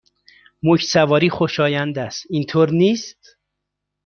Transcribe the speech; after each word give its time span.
موج 0.63 0.81
سواری 0.83 1.29
خوشایند 1.29 1.99
است، 1.99 2.23
اینطور 2.29 2.69
نیست؟ 2.71 3.37